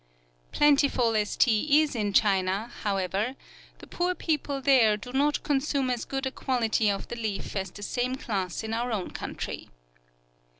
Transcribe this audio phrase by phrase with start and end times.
[0.51, 3.35] Plentiful as tea is in China, however,
[3.77, 7.69] the poor people there do not consume as good a quality of the leaf as
[7.69, 9.69] the same class in our own country.